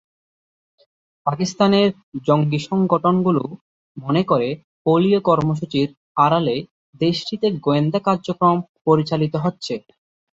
[1.25, 1.89] পাকিস্তানের
[2.27, 3.43] জঙ্গি সংগঠনগুলো
[3.97, 4.49] মনে করে,
[4.85, 5.89] পোলিও কর্মসূচির
[6.17, 6.55] আড়ালে
[7.01, 9.73] দেশটিতে গোয়েন্দা কার্যক্রম পরিচালিত হচ্ছে।